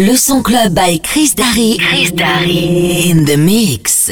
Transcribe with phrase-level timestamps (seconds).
[0.00, 1.76] Le son club by Chris Darry.
[1.76, 3.10] Chris Darry.
[3.10, 4.10] In the mix.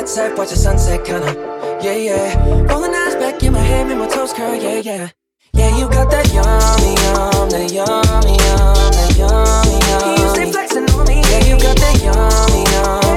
[0.00, 1.32] jet set, watch the sunset, kinda.
[1.82, 2.72] Yeah, yeah.
[2.72, 5.10] Rolling eyes back in my head, make my toes curl, yeah, yeah.
[5.52, 10.18] Yeah, you got that yummy, yum, that yummy, yum, that yummy, yum.
[10.18, 11.20] You stay flexing on me.
[11.30, 13.09] Yeah, you got that yummy, yum.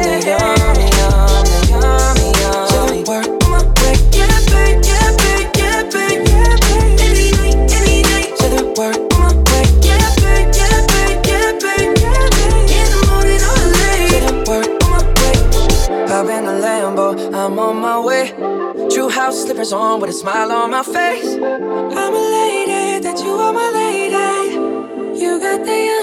[19.33, 21.35] slippers on with a smile on my face.
[21.35, 25.19] I'm a lady, that you are my lady.
[25.19, 26.02] You got the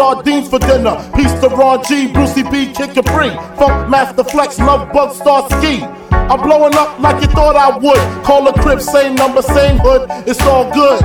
[0.00, 0.96] sardines for dinner?
[1.14, 3.30] Peace to Ron G, Brucey B, Kid Capri.
[3.60, 5.76] Funkmaster Flex, Love Bug, Starski.
[6.10, 8.24] I'm blowing up like you thought I would.
[8.24, 10.08] Call a crib, same number, same hood.
[10.26, 11.02] It's all good.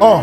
[0.00, 0.22] Uh.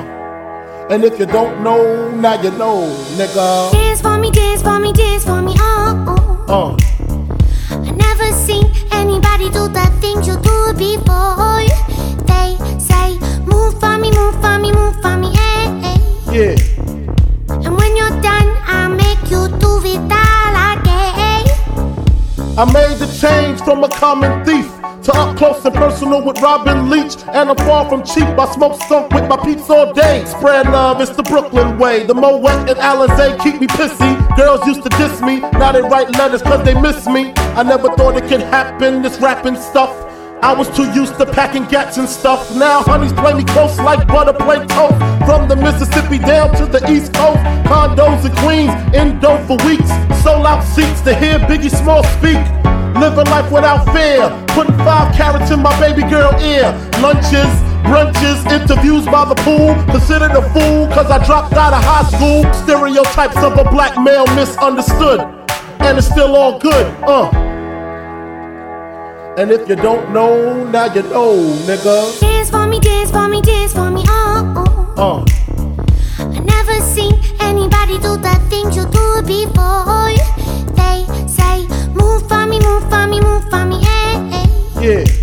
[0.89, 2.87] And if you don't know, now you know,
[3.17, 3.73] nigga.
[3.73, 6.45] Dance for me, dance for me, dance for me, oh.
[6.47, 6.55] oh.
[6.55, 7.85] Uh.
[7.85, 11.67] I never seen anybody do the things you do before.
[12.31, 12.49] They
[12.79, 13.19] say,
[13.51, 16.55] move for me, move for me, move for me, hey, hey.
[16.55, 16.72] Yeah.
[22.55, 24.71] I made the change from a common thief
[25.03, 27.17] to up close and personal with Robin Leach.
[27.27, 28.23] And I'm far from cheap.
[28.23, 30.23] I smoke skunk with my peeps all day.
[30.25, 32.05] Spread love, it's the Brooklyn way.
[32.05, 34.37] The Moet and Alizé keep me pissy.
[34.37, 37.33] Girls used to diss me, now they write letters cause they miss me.
[37.35, 40.12] I never thought it could happen, this rapping stuff.
[40.43, 42.53] I was too used to packing gats and stuff.
[42.53, 44.99] Now honeys play me close like butter play toast.
[45.23, 47.39] From the Mississippi down to the East Coast.
[47.63, 49.87] Condos in Queens, in dough for weeks.
[50.21, 52.43] Sold out seats to hear Biggie Small speak.
[52.99, 54.27] Living life without fear.
[54.49, 56.75] Putting five carats in my baby girl ear.
[56.99, 57.47] Lunches,
[57.87, 59.71] brunches, interviews by the pool.
[59.95, 62.43] Considered a fool cause I dropped out of high school.
[62.51, 65.21] Stereotypes of a black male misunderstood.
[65.79, 67.52] And it's still all good, uh.
[69.35, 71.33] And if you don't know, now you know,
[71.65, 72.19] nigga.
[72.21, 74.93] Dance for me, dance for me, dance for me, oh.
[74.95, 75.25] oh.
[75.25, 76.23] Uh.
[76.23, 80.13] I never seen anybody do the things you do before.
[80.77, 85.03] They say, move for me, move for me, move for me, hey, hey.
[85.03, 85.22] Yeah.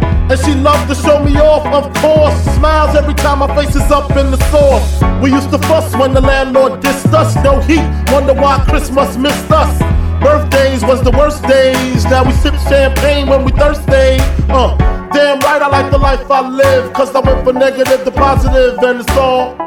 [0.31, 2.33] And she loves to show me off, of course.
[2.55, 4.79] Smiles every time my face is up in the store.
[5.21, 7.35] We used to fuss when the landlord dissed us.
[7.43, 7.83] No heat,
[8.13, 9.77] wonder why Christmas missed us.
[10.23, 12.05] Birthdays was the worst days.
[12.05, 14.23] Now we sip champagne when we thirsty.
[14.47, 14.77] Uh,
[15.11, 16.93] damn right, I like the life I live.
[16.93, 19.57] Cause I went from negative to positive, and it's all.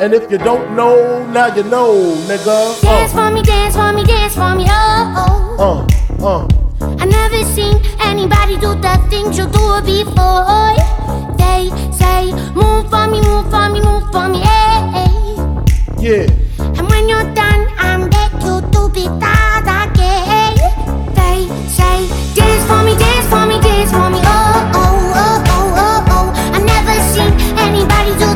[0.00, 1.92] And if you don't know, now you know,
[2.24, 2.80] nigga.
[2.80, 5.86] Dance for me, dance for me, dance for me, oh.
[6.18, 6.65] Uh, uh.
[6.80, 10.74] I never seen anybody do the things you do before.
[11.36, 15.36] They say, move for me, move for me, move for me, hey, hey.
[15.98, 16.26] Yeah.
[16.76, 20.56] And when you're done, I make you do it all again.
[21.16, 25.74] They say, dance for me, dance for me, dance for me, oh, oh, oh, oh,
[25.76, 26.26] oh, oh.
[26.54, 28.28] I never seen anybody do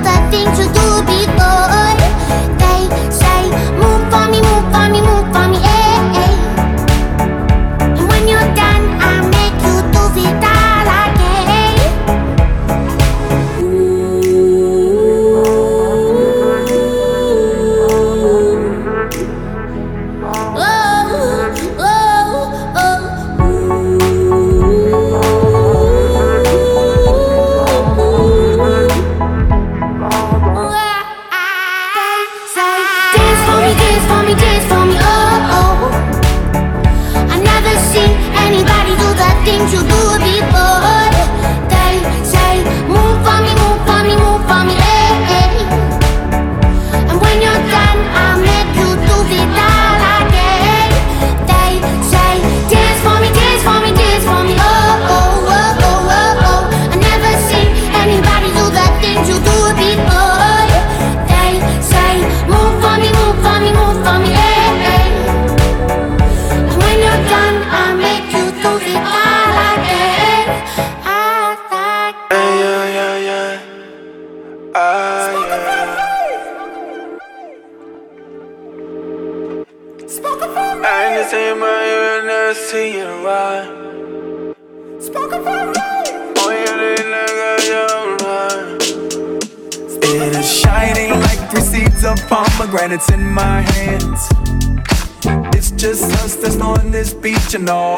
[97.55, 97.90] and all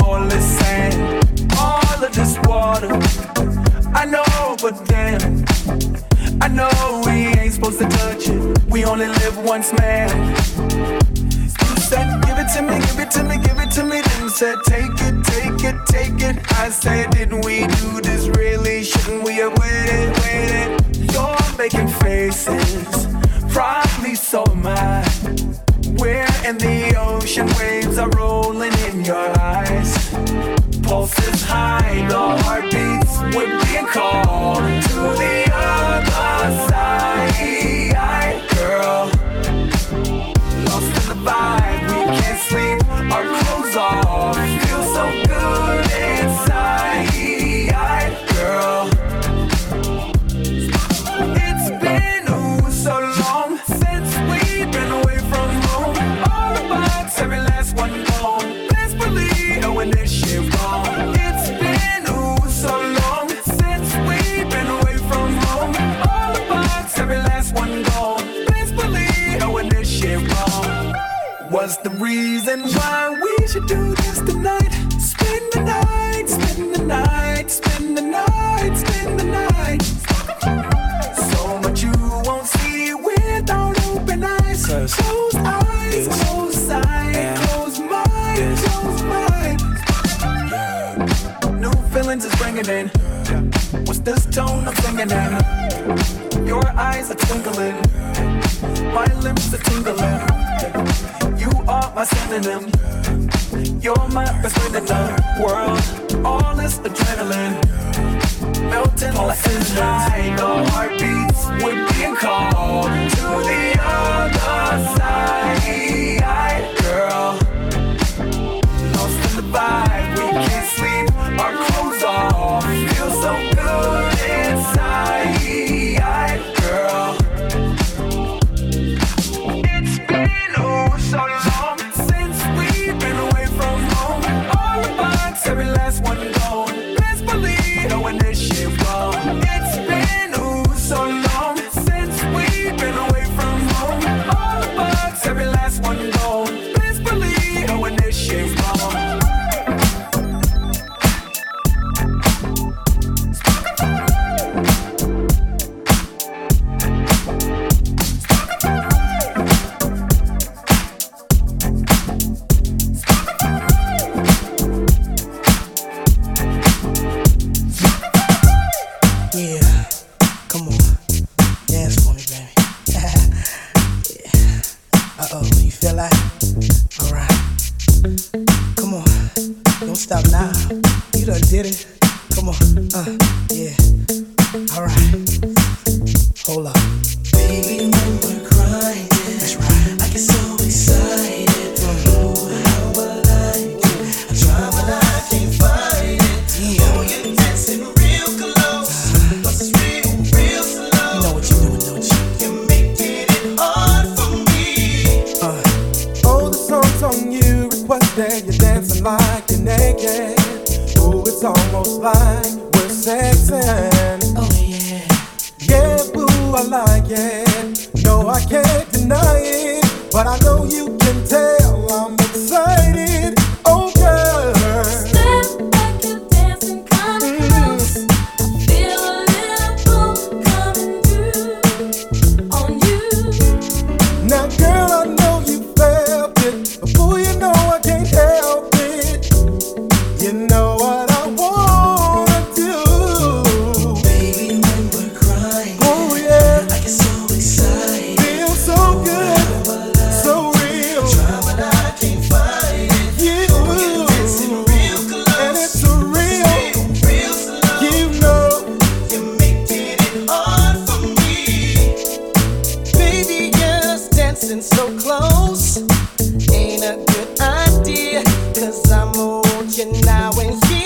[270.02, 270.82] Gucci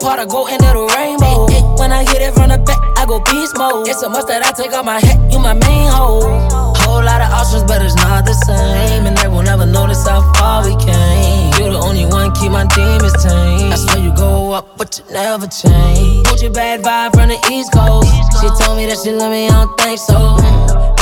[0.00, 1.44] Part, I go into the rainbow.
[1.52, 3.86] Eh, eh, when I hit it from the back, I go beast mode.
[3.86, 6.24] It's a must that I take off my hat, you my main hoe.
[6.80, 9.04] Whole lot of options, but it's not the same.
[9.04, 11.52] And they will never notice how far we came.
[11.60, 13.68] You're the only one, keep my demons tame.
[13.68, 16.24] I swear you go up, but you never change.
[16.24, 18.08] Put your bad vibe from the East Coast.
[18.40, 20.16] She told me that she love me, I don't think so.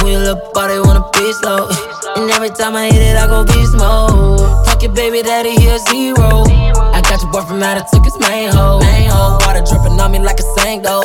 [0.03, 1.71] When you look body wanna be slow.
[2.19, 4.67] And every time I hit it, I go beast mode.
[4.67, 6.43] Fuck your baby daddy, he a zero.
[7.18, 8.78] Got your boyfrom out, I took his main hoe.
[8.78, 10.46] Main hoe, water dripping on me like a
[10.78, 11.02] though.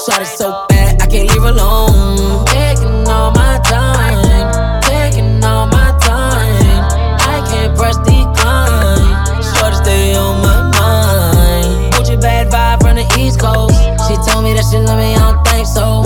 [0.00, 2.46] Shot it so bad, I can't leave alone.
[2.46, 6.88] Taking all my time, taking all my time.
[7.20, 9.44] I can't press decline.
[9.44, 12.08] Shorty stay on my mind.
[12.08, 13.76] Your bad vibe from the East Coast.
[14.08, 16.00] She told me that she love me, I don't think so.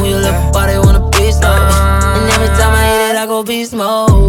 [0.00, 1.54] When you look body wanna be slow.
[1.54, 4.21] and every time I hit it, I go beast mode.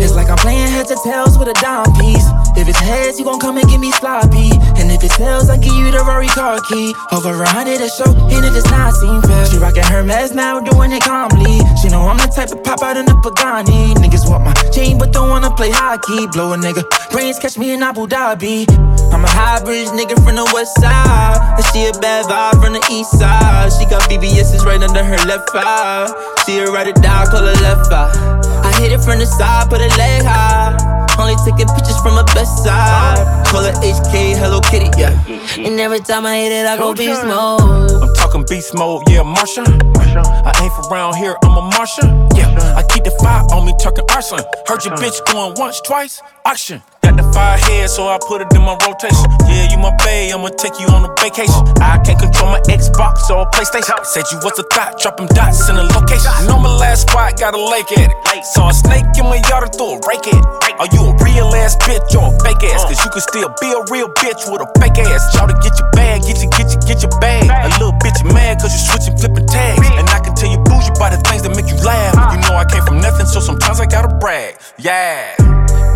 [0.74, 2.26] Heads or tails with a dime piece.
[2.58, 4.50] If it's heads, you gon' come and give me sloppy.
[4.82, 6.96] And if it's tails, I give you the Rory car key.
[7.14, 9.46] Over a hundred a show, and it does not seem fair.
[9.46, 11.62] She rockin' her mess now, doing it calmly.
[11.78, 13.94] She know I'm the type to pop out in the Pagani.
[14.02, 16.26] Niggas want my chain, but don't wanna play hockey.
[16.34, 16.82] Blow a nigga,
[17.12, 18.66] brains catch me in Abu Dhabi.
[19.14, 21.38] I'm a Highbridge nigga from the west side.
[21.54, 23.70] And she a bad vibe from the east side.
[23.78, 26.10] She got BBS's right under her left eye.
[26.48, 28.34] See her write it down, call her left eye.
[28.84, 30.76] Hit it from the side, put a leg high.
[31.18, 33.18] Only taking pictures from her best side.
[33.48, 35.16] call it HK, Hello Kitty, yeah.
[35.58, 38.04] And every time I hit it, I go beast mode.
[38.04, 39.66] I'm talking beast mode, yeah, Martian.
[39.68, 42.10] I ain't from around here, I'm a Martian.
[42.36, 44.44] Yeah, I keep the fire on me, talking arson.
[44.68, 46.82] Heard your bitch going once, twice, auction.
[47.14, 49.30] Got the fire head, so I put it in my rotation.
[49.46, 51.62] Yeah, you my bae, I'ma take you on a vacation.
[51.78, 54.02] I can't control my Xbox or PlayStation.
[54.02, 56.34] Said you was a thought, drop them dots in a location.
[56.50, 58.46] Know my last spot, got a lake at it.
[58.58, 60.46] Saw a snake in my yard and threw a rake at it.
[60.82, 62.82] Are you a real ass bitch or a fake ass?
[62.90, 65.38] Cause you can still be a real bitch with a fake ass.
[65.38, 67.46] Try to get your bag, get you, get you, get your bag.
[67.46, 69.86] A little bitch mad cause you switching, flipping tags.
[70.02, 72.18] And I can tell you bougie by the things that make you laugh.
[72.34, 72.93] You know I came from
[73.34, 74.58] so sometimes I gotta brag.
[74.78, 75.36] Yeah.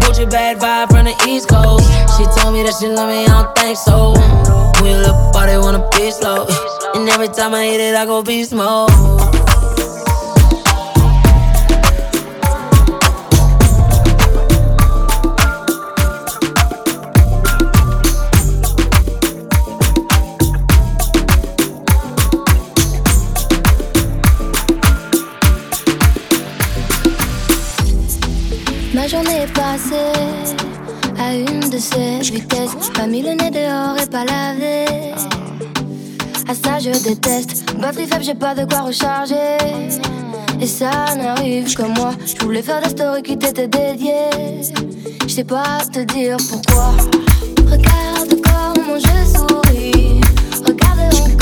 [0.01, 1.85] Bougie bad vibe from the East Coast.
[2.17, 4.13] She told me that she love me, I don't think so.
[4.81, 6.47] We a little party, wanna be slow.
[6.95, 9.16] And every time I hit it, I go beast mode.
[29.07, 30.51] Ma journée est passée
[31.17, 32.75] à une de ces vitesses.
[32.93, 35.13] Pas mis le nez dehors et pas lavé.
[36.45, 37.73] À ça je déteste.
[37.79, 39.59] Batterie faible, j'ai pas de quoi recharger.
[40.59, 42.15] Et ça n'arrive que moi.
[42.25, 44.61] Je voulais faire des stories qui t'étaient dédiées.
[45.25, 46.91] Je sais pas te dire pourquoi.
[47.71, 50.19] Regarde comment je souris.
[50.65, 51.36] Regarde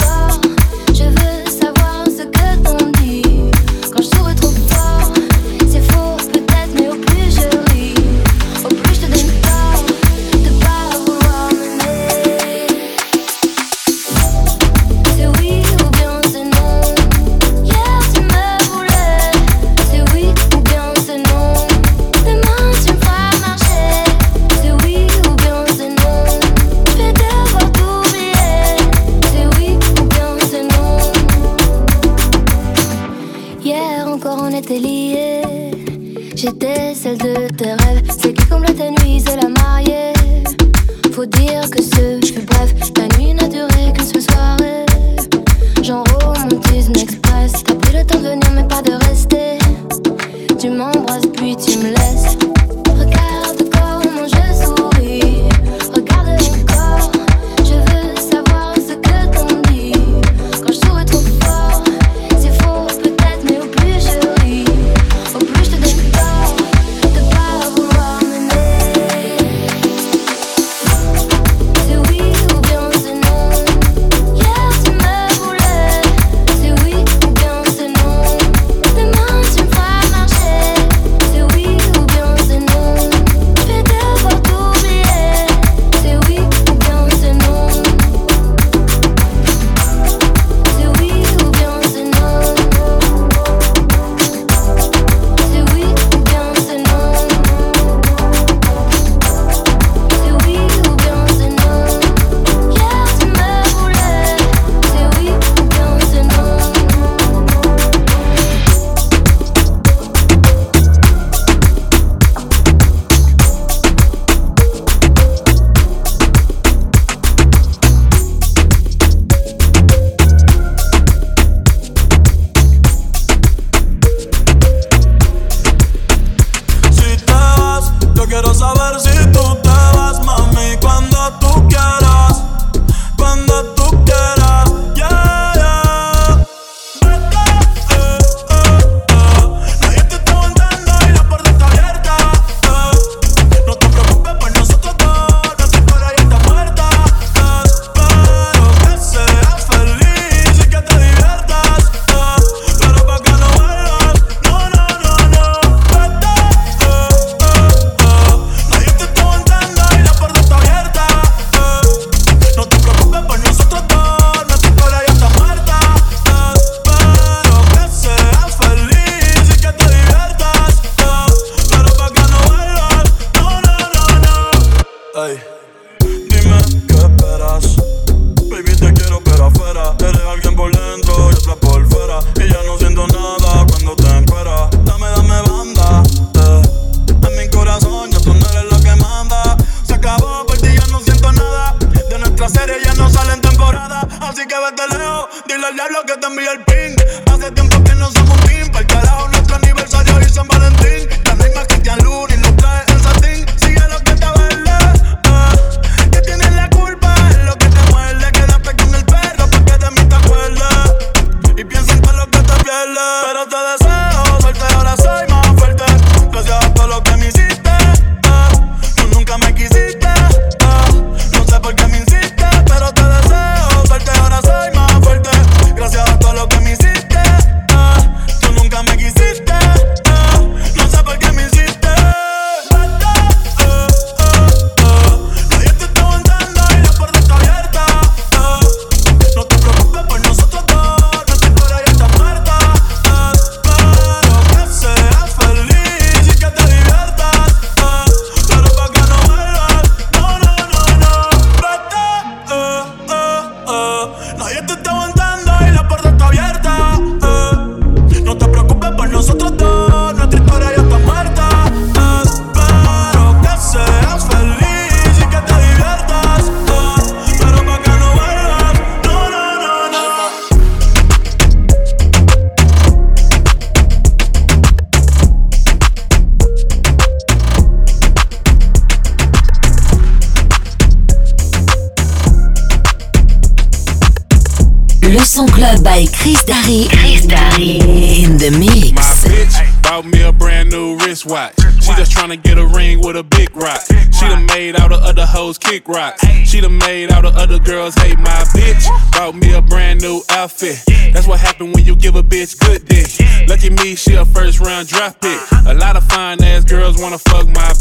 [285.16, 286.88] Le son club by Chris Darry.
[286.92, 287.80] Chris Darry
[288.22, 288.92] in the mix.
[288.92, 291.56] My bitch bought me a brand new wristwatch.
[291.80, 293.80] She just tryna get a ring with a big rock.
[294.12, 296.22] She done made all the other hoes kick rocks.
[296.44, 298.84] She done made all the other girls hate my bitch.
[299.14, 300.84] Bought me a brand new outfit.
[301.14, 303.08] That's what happen when you give a bitch good dick.
[303.48, 305.40] Lucky me, she a first round draft pick.
[305.66, 307.72] A lot of fine ass girls wanna fuck my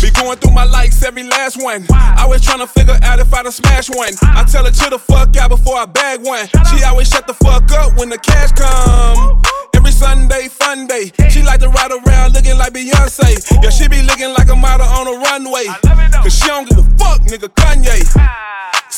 [0.00, 1.84] Be going through my likes every last one.
[1.90, 4.14] I was to figure out if I done smash one.
[4.22, 6.46] I tell her to the fuck out before I bag one.
[6.70, 9.42] She always shut the fuck up when the cash come.
[9.74, 11.12] Every Sunday, fun day.
[11.30, 13.62] She like to ride around looking like Beyonce.
[13.62, 15.66] Yeah, she be looking like a model on a runway.
[16.22, 18.00] Cause she don't give a fuck, nigga, Kanye.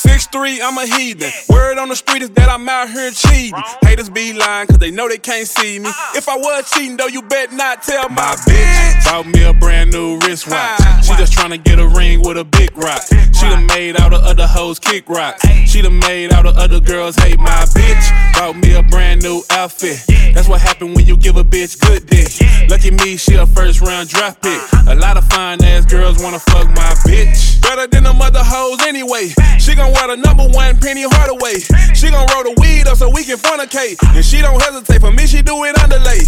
[0.01, 1.31] Six three, I'm a heathen.
[1.51, 3.53] Word on the street is that I'm out here cheating.
[3.83, 5.91] Haters be lying, cause they know they can't see me.
[6.17, 9.05] If I was cheating, though, you bet not tell my bitch.
[9.05, 10.81] Bought me a brand new wristwatch.
[11.05, 13.03] She just tryna get a ring with a big rock.
[13.09, 15.47] She done made all the other hoes kick rocks.
[15.67, 18.33] She done made all the other girls hate my bitch.
[18.33, 20.01] Bought me a brand new outfit.
[20.35, 22.33] That's what happen when you give a bitch good dick.
[22.71, 24.63] Lucky me, she a first round draft pick.
[24.73, 24.95] Uh-huh.
[24.95, 27.50] A lot of fine ass girls wanna fuck my bitch.
[27.62, 29.29] Better than them other hoes anyway.
[29.59, 31.61] She gon' wear the number one Penny Hardaway.
[31.94, 33.96] She gon' roll the weed up so we can fornicate.
[34.14, 35.01] And she don't hesitate.
[35.01, 36.24] For me, she do it underlay.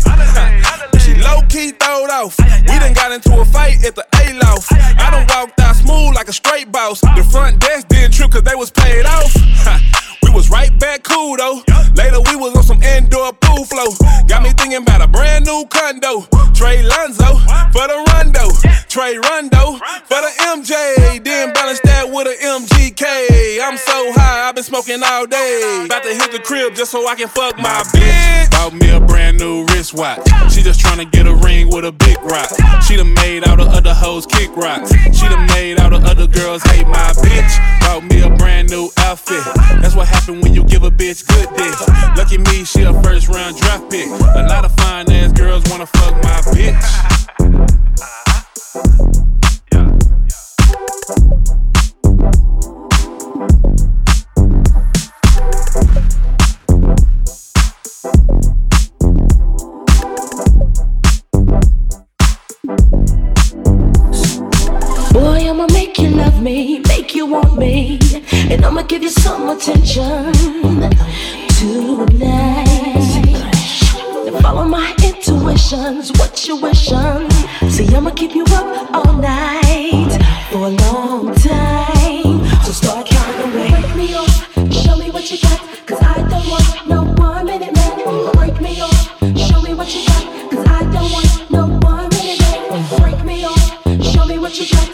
[1.01, 2.39] she low key throwed off.
[2.39, 4.73] We done got into a fight at the A loft.
[4.73, 7.01] I done walked out smooth like a straight boss.
[7.01, 9.33] The front desk didn't trip cause they was paid off.
[10.23, 11.63] We was right back cool though.
[11.95, 13.91] Later we was on some indoor pool flow.
[14.29, 16.27] Got me thinking about a brand new condo.
[16.55, 17.37] Trey Lonzo
[17.75, 18.49] for the Rondo.
[18.89, 21.02] Trey Rondo for the MJ.
[23.85, 25.85] So high, I've been smoking all day.
[25.85, 28.51] About to hit the crib just so I can fuck my bitch.
[28.51, 30.23] Bought me a brand new wristwatch.
[30.51, 32.51] She just tryna get a ring with a big rock.
[32.87, 34.93] She done made all the other hoes kick rocks.
[35.17, 37.81] She done made all the other girls hate my bitch.
[37.81, 39.43] Bought me a brand new outfit.
[39.81, 41.75] That's what happen when you give a bitch good dick.
[42.17, 44.07] Lucky me, she a first round draft pick.
[44.07, 46.83] A lot of fine ass girls wanna fuck my bitch.
[65.49, 67.99] I'ma make you love me, make you want me,
[68.51, 70.33] and I'ma give you some attention
[71.59, 72.83] tonight.
[74.41, 77.31] Follow my intuitions, what you wishing?
[77.71, 80.19] See, I'ma keep you up all night
[80.51, 82.45] for a long time.
[82.65, 83.71] So start counting away.
[83.71, 87.75] Break me off, show me what you got, cause I don't want no one minute
[87.75, 88.33] man.
[88.33, 92.41] Break me off, show me what you got, cause I don't want no one minute
[92.41, 93.01] man.
[93.01, 94.92] Break me off, show me what you got,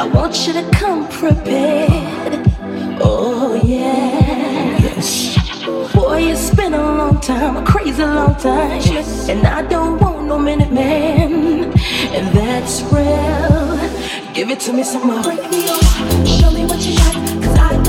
[0.00, 2.46] I want you to come prepared.
[3.02, 4.78] Oh yeah.
[4.80, 5.36] Yes.
[5.92, 8.80] Boy, it's been a long time, a crazy long time.
[9.28, 11.64] And I don't want no minute man.
[12.16, 14.32] And that's real.
[14.32, 15.22] Give it to me some more.
[15.22, 17.14] Break me off, show me what you got.
[17.42, 17.79] Cause I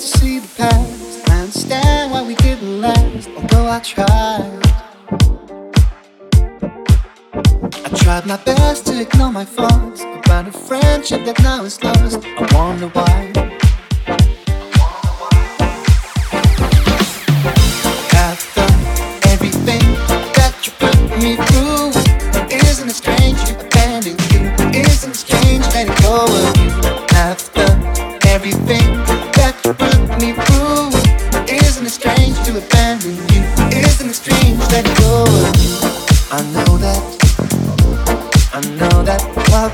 [0.00, 1.28] to see the past.
[1.28, 4.62] I understand why we didn't last, although I tried.
[7.84, 12.24] I tried my best to ignore my flaws about a friendship that now is lost.
[12.24, 13.32] I wonder why.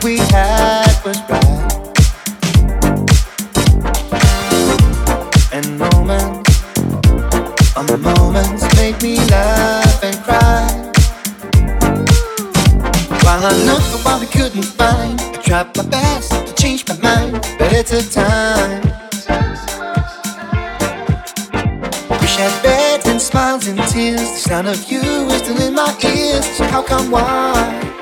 [0.05, 1.73] we had was right.
[5.51, 6.77] And moments,
[7.75, 10.69] on the moments, made me laugh and cry.
[13.25, 16.99] While I looked for what we couldn't find, I tried my best to change my
[16.99, 18.83] mind, but it's a time.
[22.21, 24.21] we I beds and smiles and tears.
[24.21, 26.45] The sound of you is still in my ears.
[26.59, 27.94] So how come why?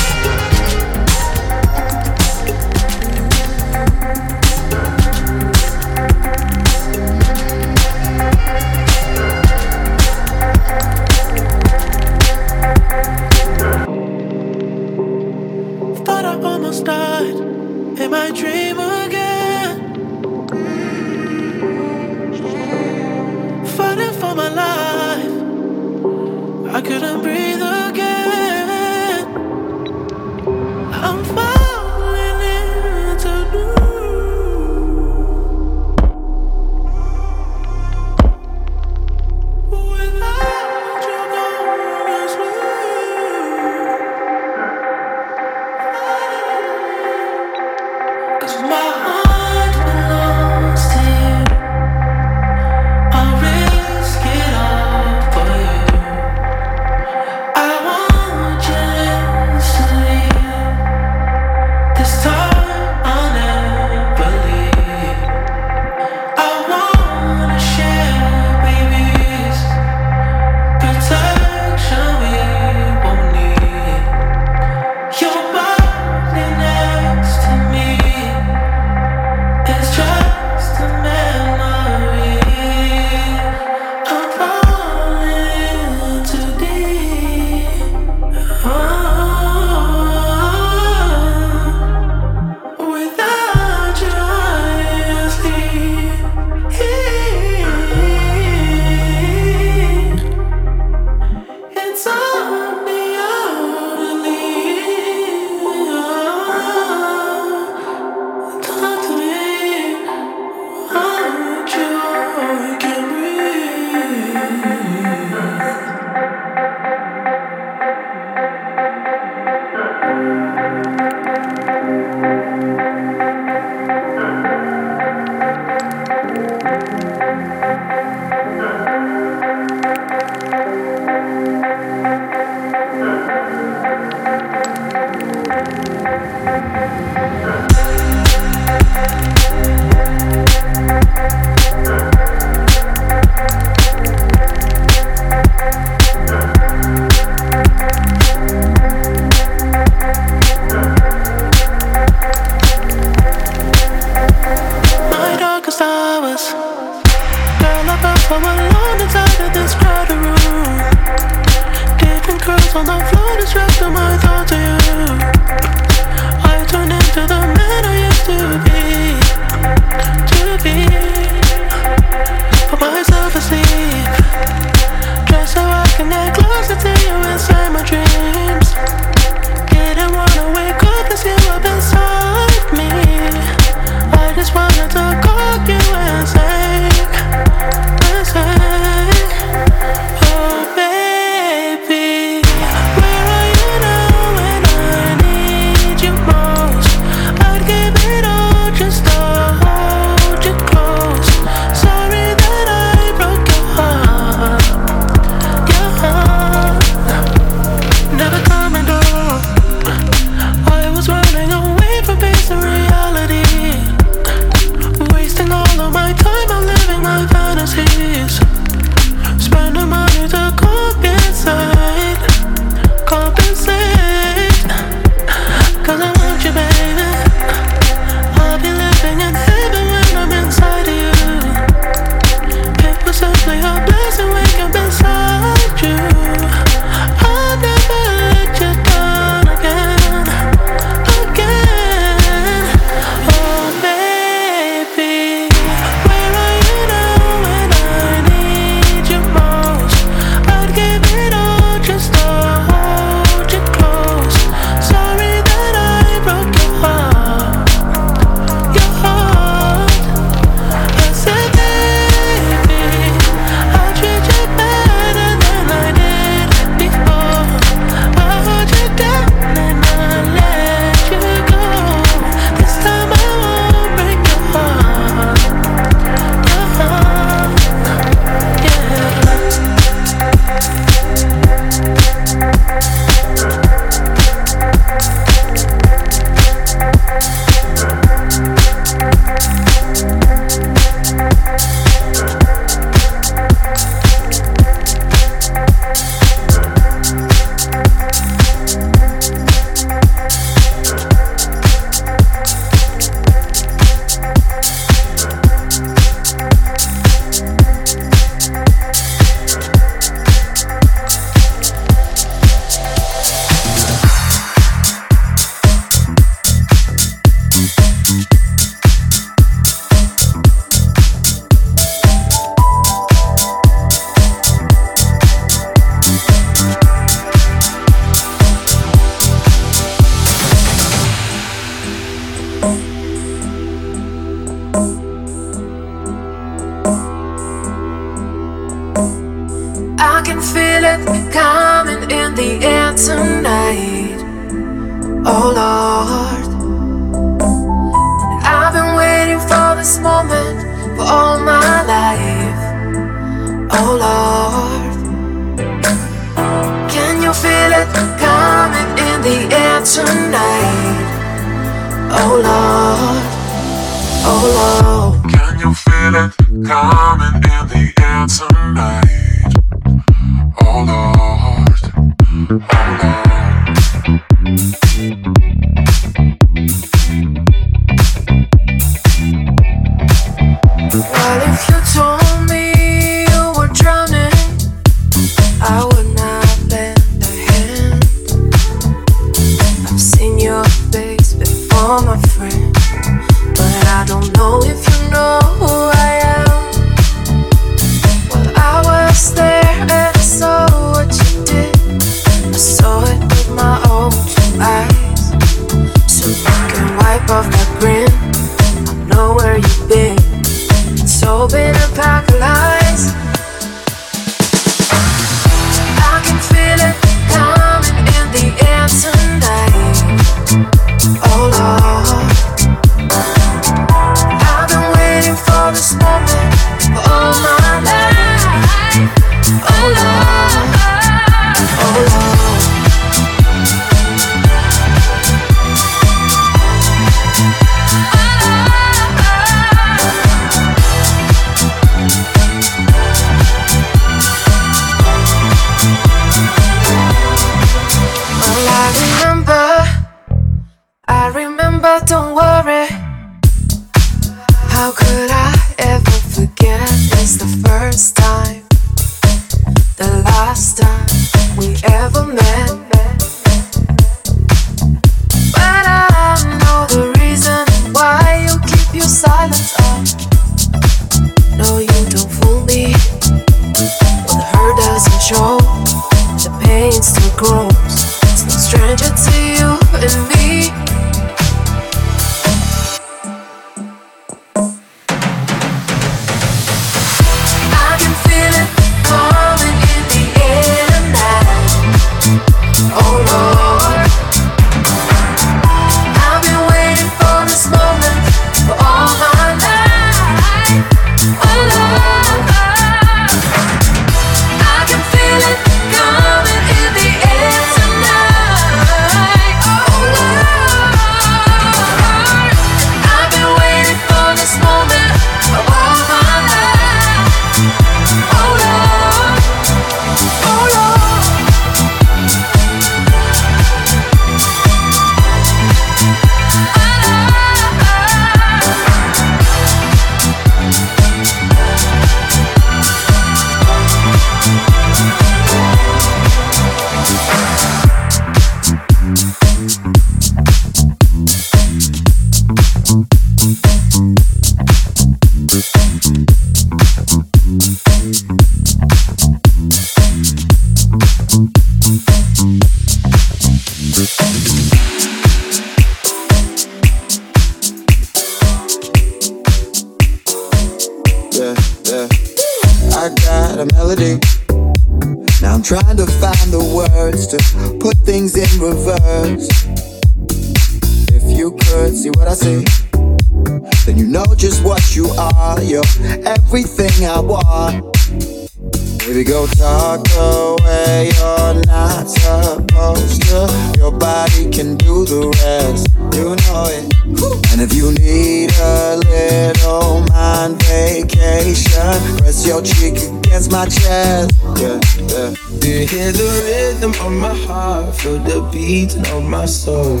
[598.74, 600.00] eating on my soul.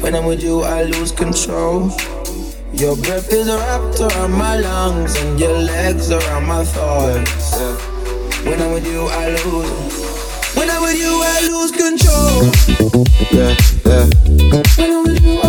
[0.00, 1.90] When I'm with you, I lose control.
[2.72, 7.46] Your breath is wrapped around my lungs and your legs around my thighs.
[8.44, 10.56] When I'm with you, I lose.
[10.56, 12.34] When I'm with you, I lose control.
[13.30, 13.54] Yeah,
[13.86, 14.06] yeah.
[14.78, 15.45] When I'm with you, I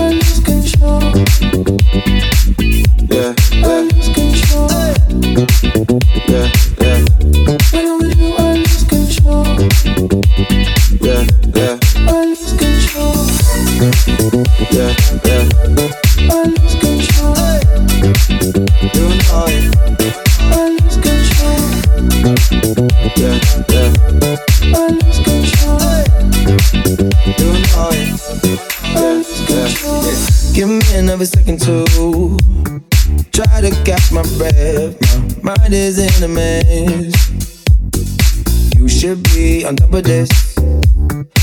[36.25, 37.13] mess.
[38.75, 40.55] You should be on top of this,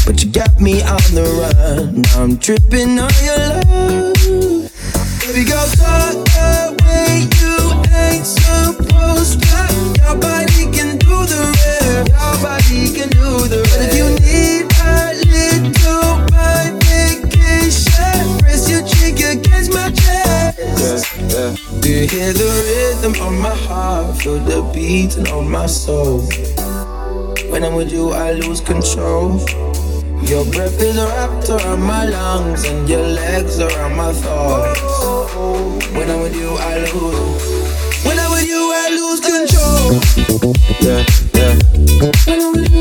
[0.05, 2.03] but you got me on the run.
[2.03, 4.15] Now I'm tripping on your love.
[5.21, 6.34] Baby girl, talk
[21.35, 21.83] chest.
[21.83, 24.17] Do you hear the rhythm of my heart?
[24.19, 26.21] Feel the beating of my soul.
[27.51, 29.41] When I'm with you, I lose control.
[30.31, 34.81] Your breath is wrapped around my lungs, and your legs around my thoughts.
[35.97, 37.43] When I'm with you, I lose.
[38.07, 39.85] When I'm with you, I lose control.
[40.87, 41.03] Yeah,
[41.39, 41.55] yeah.
[42.27, 42.74] When I'm with you,